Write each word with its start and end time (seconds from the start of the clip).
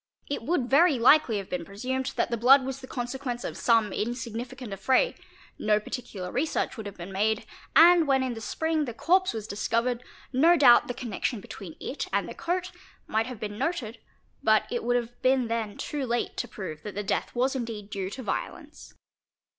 It 0.31 0.41
would 0.41 0.67
very 0.67 0.97
likely 0.97 1.37
have 1.37 1.47
been 1.47 1.63
presumed 1.63 2.13
that 2.15 2.31
the 2.31 2.35
blood 2.35 2.65
was 2.65 2.79
the 2.81 2.87
consequence 2.87 3.43
of 3.43 3.55
some 3.55 3.93
insignificant 3.93 4.73
affray, 4.73 5.13
no 5.59 5.79
particular 5.79 6.31
research 6.31 6.75
would 6.75 6.87
have 6.87 6.97
been 6.97 7.11
made, 7.11 7.45
and 7.75 8.07
when, 8.07 8.23
in 8.23 8.33
the 8.33 8.41
spring, 8.41 8.85
the 8.85 8.95
corpse 8.95 9.31
was 9.31 9.45
discovered, 9.45 10.03
no 10.33 10.57
doubt 10.57 10.87
the 10.87 10.95
con 10.95 11.11
nection 11.11 11.39
between 11.39 11.75
it 11.79 12.07
and 12.11 12.27
the 12.27 12.33
coat 12.33 12.65
found 12.65 12.77
might 13.05 13.27
have 13.27 13.39
been 13.39 13.59
noted, 13.59 13.99
but 14.41 14.63
it— 14.71 14.83
would 14.83 14.95
have 14.95 15.21
been 15.21 15.47
then 15.49 15.77
too 15.77 16.03
late 16.07 16.35
to 16.37 16.47
prove 16.47 16.81
that 16.81 16.95
the 16.95 17.03
death 17.03 17.35
was 17.35 17.55
indeed 17.55 17.91
due 17.91 18.09
to 18.09 18.23
~ 18.23 18.23
violence. 18.23 18.95